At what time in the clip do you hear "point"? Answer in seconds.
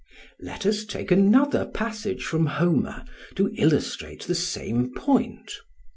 4.95-5.51